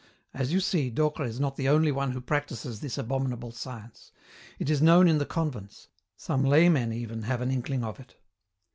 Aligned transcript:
As 0.33 0.51
you 0.51 0.59
see, 0.59 0.89
Docre 0.89 1.25
is 1.25 1.39
not 1.39 1.57
the 1.57 1.69
only 1.69 1.91
one 1.91 2.09
who 2.13 2.21
practises 2.21 2.79
this 2.79 2.97
abominable 2.97 3.51
science. 3.51 4.11
It 4.57 4.67
is 4.67 4.81
known 4.81 5.07
in 5.07 5.19
the 5.19 5.27
convents; 5.27 5.89
some 6.17 6.43
laymen, 6.43 6.91
even, 6.91 7.21
have 7.21 7.39
an 7.39 7.51
inkling 7.51 7.83
of 7.83 7.99
it." 7.99 8.15